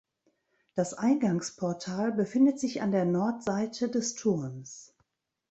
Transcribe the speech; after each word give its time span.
Das 0.73 0.95
Eingangsportal 0.95 2.11
befindet 2.11 2.59
sich 2.59 2.81
an 2.81 2.91
der 2.91 3.05
Nordseite 3.05 3.87
des 3.87 4.15
Turms. 4.15 4.95